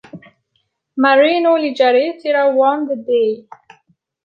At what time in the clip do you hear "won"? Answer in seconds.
2.55-2.87